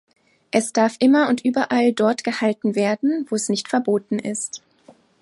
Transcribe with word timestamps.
Es 0.49 0.73
darf 0.73 0.95
immer 0.97 1.29
und 1.29 1.45
überall 1.45 1.93
dort 1.93 2.23
gehalten 2.23 2.73
werden, 2.73 3.27
wo 3.29 3.35
es 3.35 3.49
nicht 3.49 3.67
verboten 3.67 4.17
ist. 4.17 4.63